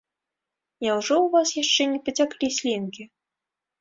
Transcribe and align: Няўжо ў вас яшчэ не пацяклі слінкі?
Няўжо 0.85 1.15
ў 1.21 1.27
вас 1.37 1.49
яшчэ 1.63 1.81
не 1.93 1.99
пацяклі 2.07 2.47
слінкі? 2.59 3.03